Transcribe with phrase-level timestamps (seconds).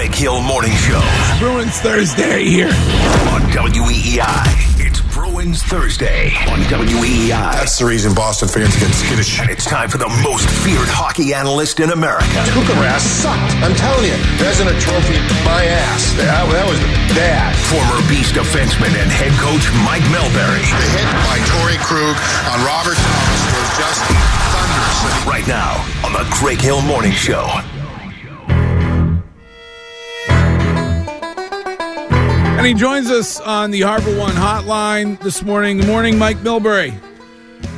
[0.00, 1.04] Greg Hill Morning Show
[1.36, 2.72] Bruins Thursday here.
[3.36, 4.80] on WEEI.
[4.80, 7.28] It's Bruins Thursday on WEEI.
[7.52, 9.44] That's the reason Boston fans get skittish.
[9.44, 12.24] And it's time for the most feared hockey analyst in America.
[12.56, 13.52] Kucherov sucked.
[13.60, 16.16] I'm telling you, Vezina trophy, my ass.
[16.16, 16.80] That, that was
[17.12, 17.52] bad.
[17.68, 20.64] Former Beast defenseman and head coach Mike Milbury.
[20.64, 22.16] The hit by Torey Krug
[22.48, 24.00] on Robert Thomas was just
[24.48, 25.28] thunderous.
[25.28, 25.76] Right now
[26.08, 27.44] on the Greg Hill Morning Show.
[32.60, 35.78] And he joins us on the Harbor One hotline this morning.
[35.78, 36.90] Good morning, Mike Milbury.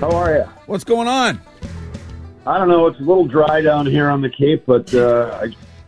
[0.00, 0.42] How are you?
[0.66, 1.40] What's going on?
[2.46, 2.86] I don't know.
[2.86, 5.40] It's a little dry down here on the Cape, but uh,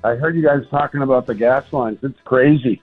[0.02, 1.98] I I heard you guys talking about the gas lines.
[2.02, 2.80] It's crazy.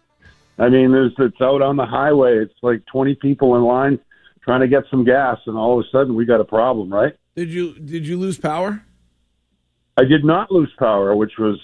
[0.60, 2.38] I mean, there's it's out on the highway.
[2.38, 4.00] It's like 20 people in line
[4.44, 7.16] trying to get some gas, and all of a sudden we got a problem, right?
[7.36, 8.86] Did you did you lose power?
[9.98, 11.60] I did not lose power, which was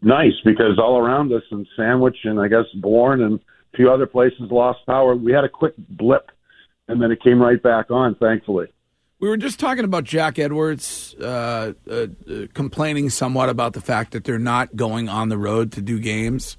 [0.00, 3.40] nice because all around us in Sandwich and I guess Bourne and
[3.72, 5.14] a few other places lost power.
[5.14, 6.30] We had a quick blip,
[6.88, 8.68] and then it came right back on, thankfully.
[9.20, 12.06] We were just talking about Jack Edwards uh, uh,
[12.54, 16.56] complaining somewhat about the fact that they're not going on the road to do games.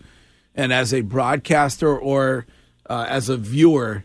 [0.55, 2.45] And as a broadcaster or
[2.89, 4.03] uh, as a viewer,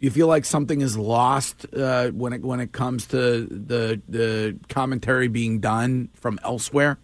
[0.00, 4.02] do you feel like something is lost uh, when it when it comes to the
[4.08, 6.98] the commentary being done from elsewhere?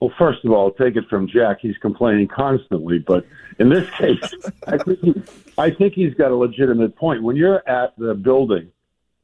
[0.00, 1.58] Well, first of all, take it from Jack.
[1.60, 3.26] He's complaining constantly, but
[3.58, 4.34] in this case,
[4.66, 5.22] I think, he,
[5.58, 7.22] I think he's got a legitimate point.
[7.22, 8.72] When you're at the building,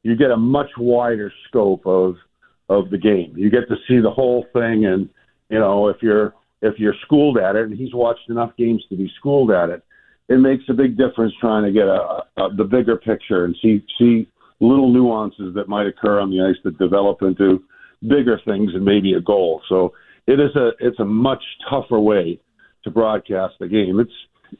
[0.02, 2.16] you get a much wider scope of
[2.68, 3.32] of the game.
[3.36, 5.08] You get to see the whole thing, and
[5.48, 8.96] you know if you're if you're schooled at it, and he's watched enough games to
[8.96, 9.82] be schooled at it,
[10.28, 13.82] it makes a big difference trying to get a, a the bigger picture and see
[13.98, 14.28] see
[14.60, 17.62] little nuances that might occur on the ice that develop into
[18.06, 19.62] bigger things and maybe a goal.
[19.68, 19.94] So
[20.26, 22.40] it is a it's a much tougher way
[22.84, 24.00] to broadcast the game.
[24.00, 24.12] It's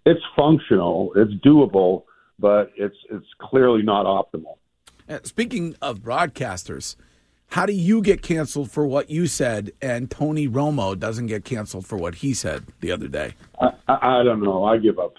[0.05, 2.05] it's functional, it's doable,
[2.39, 4.57] but it's it's clearly not optimal.
[5.09, 6.97] Uh, Speaking of broadcasters,
[7.49, 11.87] how do you get canceled for what you said, and Tony Romo doesn't get canceled
[11.87, 13.35] for what he said the other day?
[13.61, 14.65] I, I, I don't know.
[14.65, 15.15] I give up.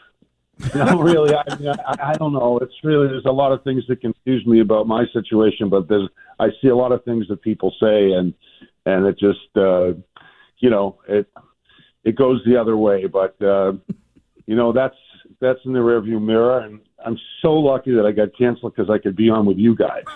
[0.74, 2.58] No, really, I, mean, I, I don't know.
[2.58, 6.10] It's really there's a lot of things that confuse me about my situation, but there's
[6.40, 8.34] I see a lot of things that people say, and
[8.88, 9.92] and it just uh,
[10.60, 11.28] you know it
[12.04, 13.06] it goes the other way.
[13.06, 13.74] But uh,
[14.46, 14.96] you know that's
[15.40, 18.98] that's in the rearview mirror, and I'm so lucky that I got canceled because I
[18.98, 20.04] could be on with you guys.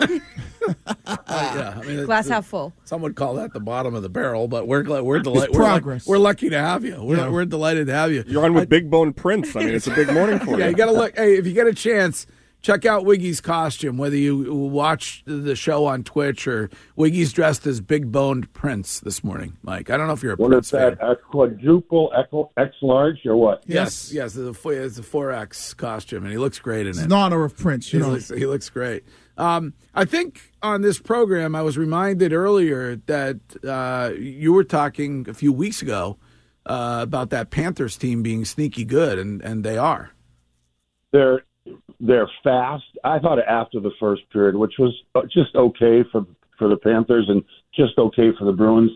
[1.06, 2.72] yeah, I mean, Glass it's- half full.
[2.84, 5.50] Some would call that the bottom of the barrel, but we're glad we're delighted.
[5.50, 6.06] It's We're, progress.
[6.06, 7.02] we're lucky to have you.
[7.02, 7.28] We're, Yeah.
[7.28, 8.24] we're delighted to have you.
[8.26, 9.54] You're on with Big Bone Prince.
[9.56, 10.62] I mean, it's a big morning for Yeah, you.
[10.64, 11.16] Yeah, you got to look.
[11.16, 12.26] Hey, if you get a chance,
[12.62, 13.98] check out Wiggy's costume.
[13.98, 19.22] Whether you watch the show on Twitch or Wiggy's dressed as big boned Prince this
[19.22, 19.56] morning.
[19.62, 20.98] Mike, I don't know if you're a What Prince is that?
[20.98, 21.10] fan.
[21.10, 22.12] A quadruple
[22.56, 23.64] X large or what?
[23.66, 26.90] Yes, yes, it's a four- it's a four X costume, and he looks great in
[26.90, 27.04] It's it.
[27.06, 27.88] in honor of Prince.
[27.90, 29.04] He know, looks, he looks great.
[29.36, 35.26] Um, I think on this program, I was reminded earlier that uh, you were talking
[35.28, 36.18] a few weeks ago
[36.66, 40.10] uh, about that Panthers team being sneaky good, and, and they are.
[41.12, 41.42] they're
[42.00, 42.84] they're fast.
[43.04, 46.26] I thought after the first period, which was uh, just okay for
[46.58, 47.42] for the Panthers and
[47.74, 48.90] just okay for the Bruins,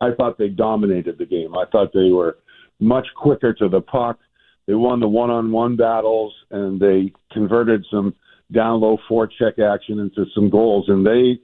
[0.00, 1.56] I thought they dominated the game.
[1.56, 2.38] I thought they were
[2.80, 4.18] much quicker to the puck.
[4.66, 8.14] They won the one-on-one battles and they converted some
[8.52, 11.38] down low forecheck action into some goals, and they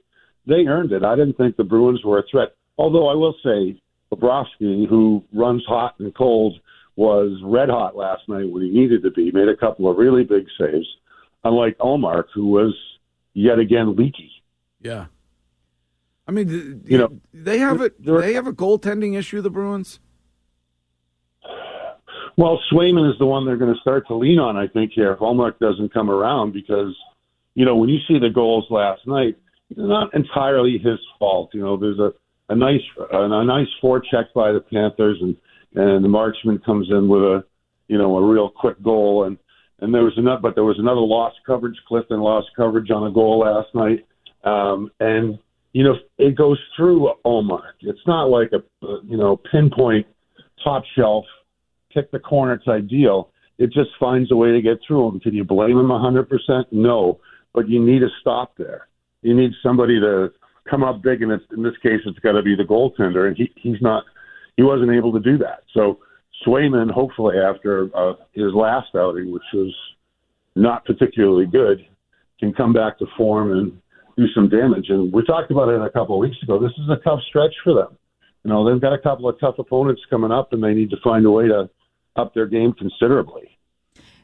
[0.47, 1.03] they earned it.
[1.03, 2.55] I didn't think the Bruins were a threat.
[2.77, 3.79] Although I will say,
[4.11, 6.59] Bobrovsky, who runs hot and cold,
[6.95, 9.31] was red hot last night when he needed to be.
[9.31, 10.87] Made a couple of really big saves,
[11.43, 12.73] unlike Ullmark, who was
[13.33, 14.31] yet again leaky.
[14.81, 15.05] Yeah.
[16.27, 19.41] I mean, You know, they have a they have a goaltending issue.
[19.41, 19.99] The Bruins.
[22.37, 25.13] Well, Swayman is the one they're going to start to lean on, I think, here
[25.13, 26.93] if Ullmark doesn't come around because,
[27.53, 29.37] you know, when you see the goals last night,
[29.69, 31.51] it's not entirely his fault.
[31.53, 32.11] You know, there's a,
[32.49, 35.37] a nice a, a nice forecheck by the Panthers, and
[35.75, 37.43] and the marksman comes in with a,
[37.87, 39.37] you know, a real quick goal, and
[39.79, 41.75] and there was another, but there was another lost coverage.
[41.87, 44.05] Clifton lost coverage on a goal last night,
[44.43, 45.37] um, and
[45.73, 47.73] you know, it goes through Ullmark.
[47.81, 48.63] It's not like a,
[49.03, 50.07] you know, pinpoint
[50.63, 51.25] top shelf
[51.95, 53.31] pick the corner type deal.
[53.57, 55.19] It just finds a way to get through him.
[55.19, 56.27] Can you blame him 100%?
[56.71, 57.19] No,
[57.53, 58.87] but you need a stop there.
[59.21, 60.31] You need somebody to
[60.69, 63.37] come up big, and it's, in this case, it's got to be the goaltender, and
[63.37, 64.03] he, he's not.
[64.57, 65.63] He wasn't able to do that.
[65.73, 65.99] So
[66.45, 69.73] Swayman, hopefully, after uh, his last outing, which was
[70.55, 71.85] not particularly good,
[72.39, 73.81] can come back to form and
[74.17, 74.89] do some damage.
[74.89, 76.59] And we talked about it a couple of weeks ago.
[76.59, 77.97] This is a tough stretch for them.
[78.43, 80.97] you know they've got a couple of tough opponents coming up, and they need to
[81.03, 81.69] find a way to
[82.15, 83.57] up their game considerably.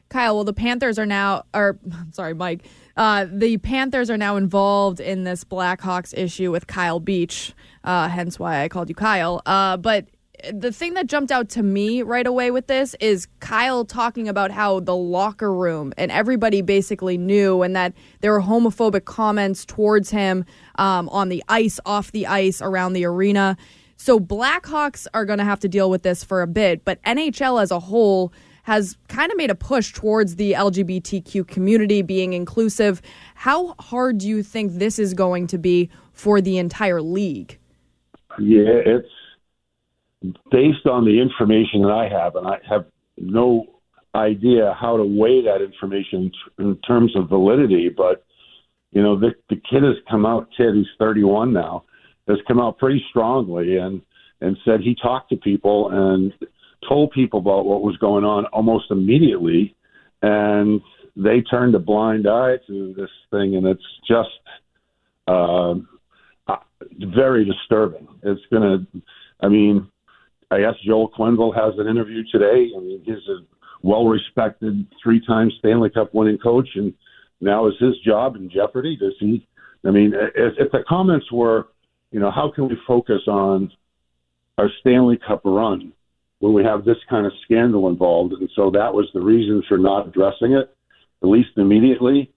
[0.08, 1.78] Kyle, well, the Panthers are now, or
[2.12, 2.64] sorry, Mike,
[2.96, 7.54] uh, the Panthers are now involved in this Blackhawks issue with Kyle Beach,
[7.84, 9.40] uh, hence why I called you Kyle.
[9.46, 10.06] Uh, but
[10.52, 14.50] the thing that jumped out to me right away with this is Kyle talking about
[14.50, 20.10] how the locker room and everybody basically knew, and that there were homophobic comments towards
[20.10, 20.44] him
[20.76, 23.56] um, on the ice, off the ice, around the arena.
[23.96, 27.62] So Blackhawks are going to have to deal with this for a bit, but NHL
[27.62, 28.32] as a whole
[28.64, 33.02] has kind of made a push towards the LGBTQ community being inclusive.
[33.34, 37.58] How hard do you think this is going to be for the entire league?
[38.38, 39.08] Yeah, it's
[40.50, 42.86] based on the information that I have, and I have
[43.16, 43.66] no
[44.14, 47.88] idea how to weigh that information in terms of validity.
[47.88, 48.24] But
[48.90, 50.48] you know, the the kid has come out.
[50.56, 51.84] Kid, he's 31 now,
[52.28, 54.02] has come out pretty strongly and
[54.40, 56.32] and said he talked to people and
[56.88, 59.74] told people about what was going on almost immediately,
[60.20, 60.80] and
[61.16, 64.28] they turned a blind eye to this thing, and it's just
[65.28, 65.74] uh,
[66.98, 68.08] very disturbing.
[68.22, 69.02] It's going to,
[69.40, 69.88] I mean,
[70.52, 72.70] I guess Joel Quenneville has an interview today.
[72.76, 73.38] I mean, he's a
[73.82, 76.92] well-respected three-time Stanley Cup winning coach, and
[77.40, 78.96] now is his job in jeopardy?
[78.96, 79.46] Does he?
[79.84, 81.68] I mean, if, if the comments were,
[82.12, 83.72] you know, how can we focus on
[84.58, 85.92] our Stanley Cup run
[86.42, 88.32] when we have this kind of scandal involved.
[88.32, 90.74] And so that was the reason for not addressing it,
[91.22, 92.32] at least immediately.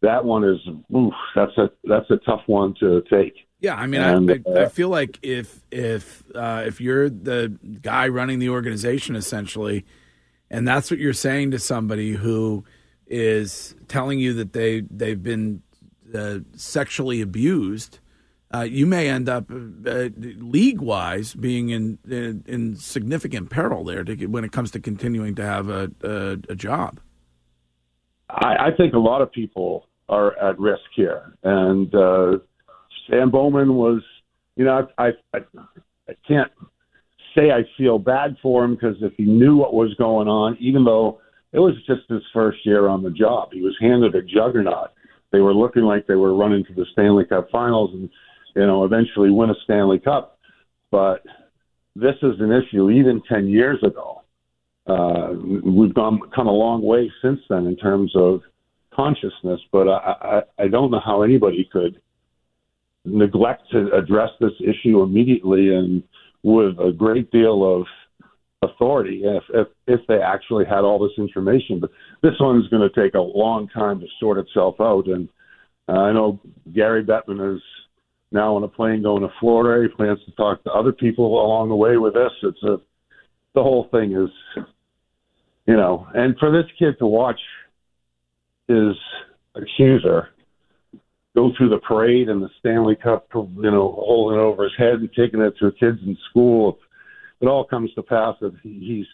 [0.00, 0.58] That one is,
[0.96, 3.34] oof, that's a that's a tough one to take.
[3.60, 7.10] Yeah, I mean, and, I, I, uh, I, feel like if if uh, if you're
[7.10, 9.84] the guy running the organization essentially,
[10.50, 12.64] and that's what you're saying to somebody who
[13.06, 15.62] is telling you that they they've been
[16.14, 17.98] uh, sexually abused,
[18.54, 24.04] uh, you may end up uh, league wise being in, in, in significant peril there
[24.04, 26.98] to, when it comes to continuing to have a a, a job.
[28.30, 31.92] I, I, think a lot of people are at risk here, and
[33.10, 34.02] Stan Bowman was,
[34.56, 35.38] you know, I, I
[36.08, 36.50] I can't
[37.36, 40.84] say I feel bad for him because if he knew what was going on, even
[40.84, 41.20] though
[41.52, 44.90] it was just his first year on the job, he was handed a juggernaut.
[45.32, 48.08] They were looking like they were running to the Stanley Cup Finals and
[48.54, 50.38] you know, eventually win a Stanley Cup.
[50.90, 51.24] But
[51.94, 54.22] this is an issue even 10 years ago.
[54.86, 55.34] Uh,
[55.64, 58.40] we've gone come a long way since then in terms of
[58.92, 62.00] consciousness, but I, I, I don't know how anybody could
[63.04, 66.02] neglect to address this issue immediately and
[66.42, 67.86] with a great deal of
[68.62, 71.80] authority if, if if they actually had all this information.
[71.80, 71.90] But
[72.22, 75.06] this one's going to take a long time to sort itself out.
[75.06, 75.28] And
[75.88, 76.38] uh, I know
[76.74, 77.62] Gary Bettman is
[78.32, 79.88] now on a plane going to Florida.
[79.88, 82.32] He plans to talk to other people along the way with this.
[82.42, 82.76] It's a
[83.54, 84.64] the whole thing is,
[85.66, 87.40] you know, and for this kid to watch
[88.68, 88.94] his
[89.56, 90.28] accuser
[91.40, 94.94] go through the parade and the Stanley Cup, you know, holding it over his head
[94.94, 96.78] and taking it to the kids in school.
[97.40, 99.06] It all comes to pass that he's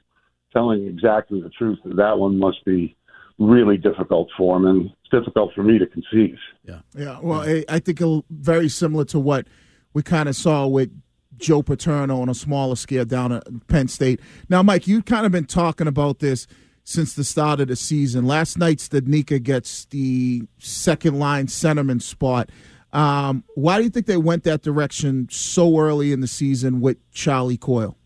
[0.52, 1.78] telling exactly the truth.
[1.84, 2.96] That one must be
[3.38, 6.36] really difficult for him, and it's difficult for me to conceive.
[6.64, 7.20] Yeah, yeah.
[7.22, 7.62] Well, yeah.
[7.68, 8.00] I think
[8.30, 9.46] very similar to what
[9.92, 10.90] we kind of saw with
[11.36, 14.20] Joe Paterno on a smaller scale down at Penn State.
[14.48, 16.48] Now, Mike, you've kind of been talking about this
[16.86, 18.28] since the start of the season.
[18.28, 22.48] Last night, Studnicka gets the second line centerman spot.
[22.92, 26.98] Um, why do you think they went that direction so early in the season with
[27.12, 27.98] Charlie Coyle?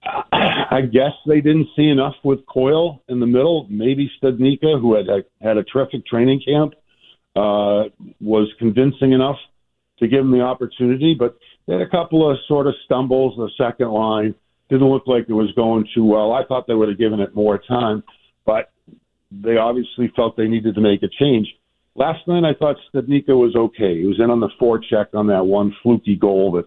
[0.32, 3.66] I guess they didn't see enough with Coyle in the middle.
[3.68, 6.74] Maybe Studnicka, who had a, had a terrific training camp,
[7.34, 7.90] uh,
[8.20, 9.38] was convincing enough
[9.98, 11.16] to give him the opportunity.
[11.18, 13.34] But they had a couple of sort of stumbles.
[13.36, 14.36] in The second line
[14.70, 16.32] didn't look like it was going too well.
[16.32, 18.02] I thought they would have given it more time,
[18.46, 18.70] but
[19.30, 21.48] they obviously felt they needed to make a change.
[21.94, 23.98] Last night, I thought Studnicka was okay.
[23.98, 26.66] He was in on the forecheck on that one fluky goal that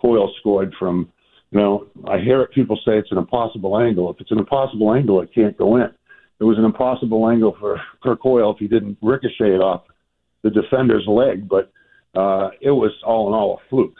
[0.00, 1.12] Coyle scored from
[1.50, 4.10] you know, I hear it, people say it's an impossible angle.
[4.10, 5.90] If it's an impossible angle, it can't go in.
[6.38, 9.82] It was an impossible angle for for Coyle if he didn't ricochet it off
[10.42, 11.70] the defender's leg, but
[12.14, 13.96] uh, it was all in all a fluke.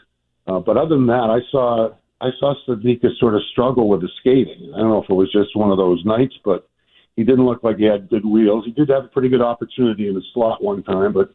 [0.47, 1.91] Uh, but other than that, I saw
[2.21, 4.73] I saw Studnicka sort of struggle with the skating.
[4.75, 6.69] I don't know if it was just one of those nights, but
[7.17, 8.65] he didn't look like he had good wheels.
[8.65, 11.35] He did have a pretty good opportunity in the slot one time, but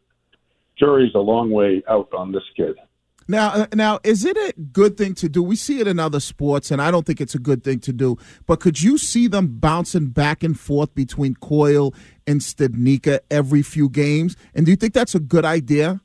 [0.78, 2.76] jury's a long way out on this kid.
[3.28, 5.42] Now, uh, now, is it a good thing to do?
[5.42, 7.92] We see it in other sports, and I don't think it's a good thing to
[7.92, 8.16] do.
[8.46, 11.92] But could you see them bouncing back and forth between Coyle
[12.26, 14.36] and Studnicka every few games?
[14.54, 16.00] And do you think that's a good idea?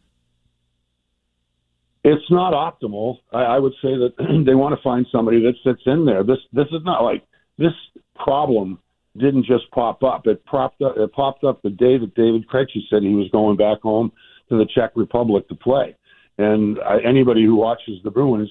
[2.03, 3.17] It's not optimal.
[3.31, 4.13] I, I would say that
[4.45, 6.23] they want to find somebody that fits in there.
[6.23, 7.23] This this is not like
[7.57, 7.73] this
[8.15, 8.79] problem
[9.17, 10.25] didn't just pop up.
[10.25, 10.97] It popped up.
[10.97, 14.11] It popped up the day that David Krejci said he was going back home
[14.49, 15.95] to the Czech Republic to play,
[16.37, 18.49] and I, anybody who watches the Bruins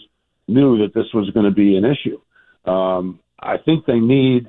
[0.48, 2.20] knew that this was going to be an issue.
[2.70, 4.46] Um, I think they need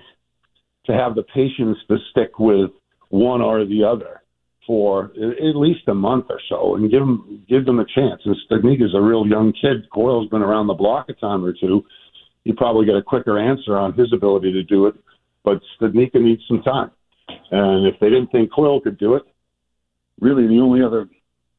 [0.86, 2.72] to have the patience to stick with
[3.10, 4.21] one or the other
[4.66, 8.22] for at least a month or so and give them give them a chance.
[8.26, 9.90] And Studnicka's a real young kid.
[9.90, 11.84] Coyle's been around the block a time or two.
[12.44, 14.96] You probably get a quicker answer on his ability to do it,
[15.44, 16.92] but Studnicka needs some time.
[17.52, 19.24] And if they didn't think Coyle could do it,
[20.20, 21.08] really the only other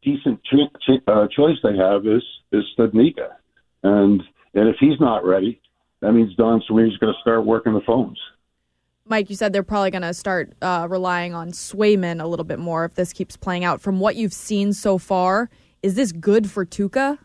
[0.02, 3.30] decent ch- ch- uh, choice they have is is Studnicka.
[3.82, 4.23] And
[4.54, 5.61] and if he's not ready,
[6.00, 8.18] that means Don Sweeney's going to start working the phones.
[9.12, 12.59] Mike, you said they're probably going to start uh, relying on Swayman a little bit
[12.59, 13.78] more if this keeps playing out.
[13.78, 15.50] From what you've seen so far,
[15.83, 17.19] is this good for Tuukka?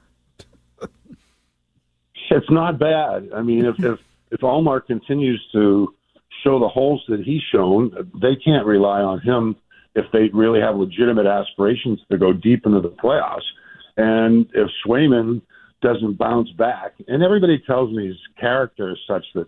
[2.29, 3.29] It's not bad.
[3.33, 3.99] I mean, if if
[4.31, 5.95] if Ullmark continues to
[6.43, 9.55] show the holes that he's shown, they can't rely on him
[9.95, 13.47] if they really have legitimate aspirations to go deep into the playoffs.
[13.95, 15.41] And if Swayman
[15.81, 19.47] doesn't bounce back, and everybody tells me his character is such that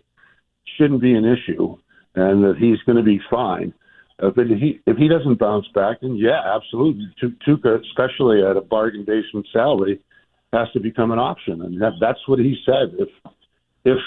[0.77, 1.77] shouldn't be an issue
[2.15, 3.73] and that he's going to be fine.
[4.21, 8.57] Uh, but if he if he doesn't bounce back, then yeah, absolutely, Tuukka, especially at
[8.57, 10.01] a bargain basement salary,
[10.51, 12.95] has to become an option, and that, that's what he said.
[12.99, 13.09] If
[13.85, 13.97] if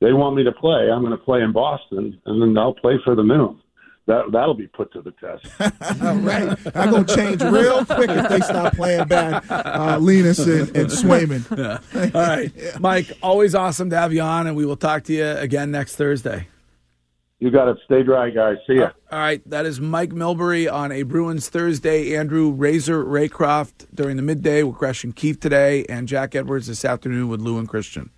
[0.00, 2.98] they want me to play, I'm going to play in Boston, and then I'll play
[3.04, 3.60] for the minimum.
[4.06, 5.46] That that'll be put to the test.
[6.02, 9.44] All right, I'm gonna change real quick if they stop playing bad.
[9.48, 11.44] Uh, Linus and, and Swayman.
[11.94, 12.10] Yeah.
[12.14, 13.12] All right, Mike.
[13.22, 16.48] Always awesome to have you on, and we will talk to you again next Thursday.
[17.44, 17.76] You got it.
[17.84, 18.56] Stay dry, guys.
[18.66, 18.92] See ya.
[19.12, 22.16] All right, that is Mike Milbury on a Bruins Thursday.
[22.16, 26.86] Andrew Razor Raycroft during the midday with Gresh and Keefe today, and Jack Edwards this
[26.86, 28.08] afternoon with Lou and Christian.